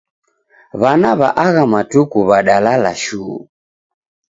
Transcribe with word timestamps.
W'ana 0.81 1.09
w'a 1.19 1.29
agha 1.45 1.63
matuku 1.73 2.17
w'adalala 2.27 2.91
shuu. 3.03 3.37